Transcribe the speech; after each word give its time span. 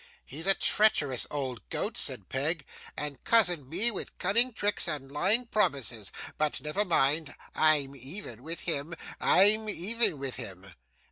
'He's 0.25 0.47
a 0.47 0.55
treacherous 0.55 1.27
old 1.29 1.69
goat,' 1.69 1.95
said 1.95 2.27
Peg, 2.27 2.65
'and 2.97 3.23
cozened 3.23 3.69
me 3.69 3.91
with 3.91 4.17
cunning 4.17 4.51
tricks 4.51 4.87
and 4.87 5.11
lying 5.11 5.45
promises, 5.45 6.11
but 6.39 6.59
never 6.59 6.83
mind. 6.83 7.35
I'm 7.53 7.95
even 7.95 8.41
with 8.41 8.61
him. 8.61 8.95
I'm 9.19 9.69
even 9.69 10.17
with 10.17 10.37
him. 10.37 10.73